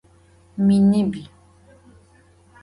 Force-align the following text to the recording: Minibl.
Minibl. 0.65 1.21